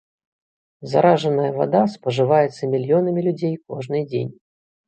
Заражаная 0.93 1.51
вада 1.59 1.83
спажываецца 1.97 2.71
мільёнамі 2.73 3.21
людзей 3.29 3.55
кожны 3.67 4.05
дзень. 4.09 4.31